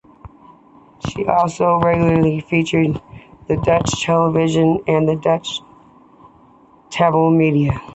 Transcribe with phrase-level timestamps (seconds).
[1.07, 2.87] She is also regularly featured
[3.47, 5.61] on Dutch television and in Dutch
[6.89, 7.79] tabloid media.